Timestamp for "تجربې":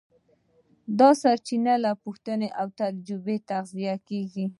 2.81-3.37